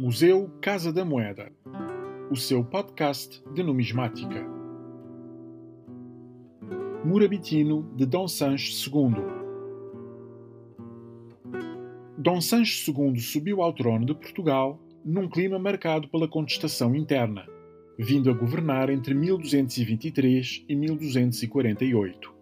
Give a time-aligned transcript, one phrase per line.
[0.00, 1.50] Museu Casa da Moeda,
[2.30, 4.46] o seu podcast de numismática.
[7.04, 9.24] Murabitino de Dom Sancho II.
[12.16, 17.44] Dom Sancho II subiu ao trono de Portugal num clima marcado pela contestação interna,
[17.98, 22.32] vindo a governar entre 1223 e 1248.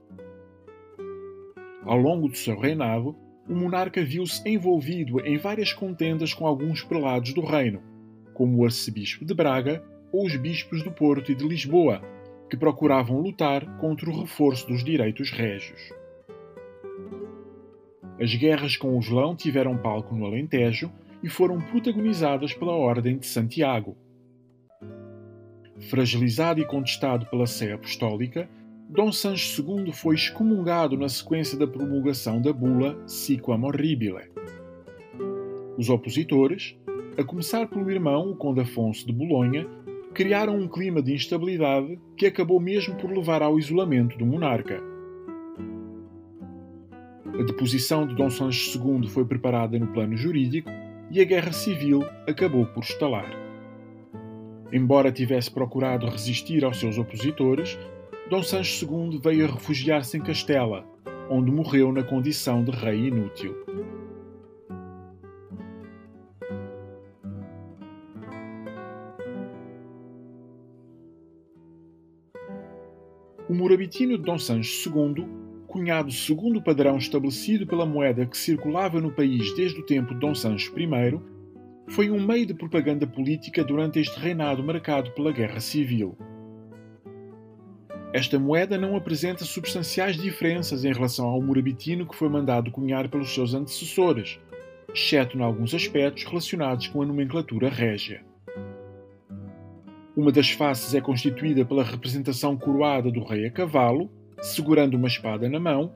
[1.87, 3.17] Ao longo do seu reinado,
[3.49, 7.83] o monarca viu-se envolvido em várias contendas com alguns prelados do reino,
[8.35, 12.03] como o arcebispo de Braga ou os bispos do Porto e de Lisboa,
[12.51, 15.81] que procuravam lutar contra o reforço dos direitos régios.
[18.21, 20.91] As guerras com o Islão tiveram palco no Alentejo
[21.23, 23.97] e foram protagonizadas pela Ordem de Santiago.
[25.91, 28.49] Fragilizado e contestado pela Sé Apostólica,
[28.89, 34.31] Dom Sancho II foi excomungado na sequência da promulgação da bula Siquam Horribile.
[35.77, 36.77] Os opositores,
[37.19, 39.67] a começar pelo irmão, o Conde Afonso de Bolonha,
[40.15, 44.81] criaram um clima de instabilidade que acabou mesmo por levar ao isolamento do monarca.
[47.39, 50.71] A deposição de Dom Sancho II foi preparada no plano jurídico
[51.11, 53.31] e a guerra civil acabou por estalar.
[54.73, 57.77] Embora tivesse procurado resistir aos seus opositores,
[58.29, 60.85] Dom Sancho II veio a refugiar-se em Castela,
[61.31, 63.55] onde morreu na condição de rei inútil.
[73.49, 75.25] O morabitino de Dom Sancho II,
[75.69, 80.19] cunhado segundo o padrão estabelecido pela moeda que circulava no país desde o tempo de
[80.19, 81.21] Dom Sancho I,
[81.87, 86.19] foi um meio de propaganda política durante este reinado marcado pela Guerra Civil.
[88.13, 93.35] Esta moeda não apresenta substanciais diferenças em relação ao murabitino que foi mandado cunhar pelos
[93.35, 94.39] seus antecessores,
[94.95, 98.25] exceto em alguns aspectos relacionados com a nomenclatura régia.
[100.17, 104.11] Uma das faces é constituída pela representação coroada do rei a cavalo,
[104.41, 105.93] segurando uma espada na mão,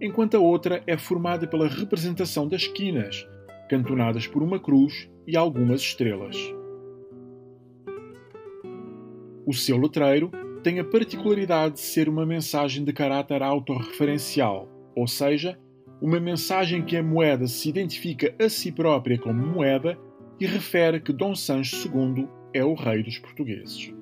[0.00, 3.28] enquanto a outra é formada pela representação das quinas,
[3.68, 6.36] cantonadas por uma cruz e algumas estrelas.
[9.44, 10.30] O seu letreiro
[10.62, 15.58] tem a particularidade de ser uma mensagem de caráter autorreferencial, ou seja,
[16.00, 19.98] uma mensagem que a moeda se identifica a si própria como moeda
[20.38, 23.92] e refere que Dom Sancho II é o rei dos portugueses.